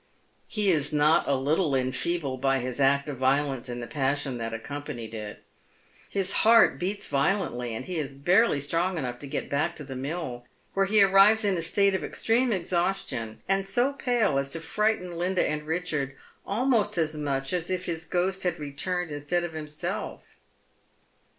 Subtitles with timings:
[0.47, 4.39] He is not a little enfeebled by his act of violence and the pas* fiion
[4.39, 5.43] that accompanied it.
[6.09, 9.95] His heart beats violently, and he is barely strong enough to get back to the
[9.95, 10.43] mill,
[10.75, 15.17] whore he arrives in a state of extreme exhaustion, and so pale as to fiighten
[15.19, 16.15] Linda and Richard
[16.47, 20.21] almost as much as if his ghost had returned instead of hijjBelf.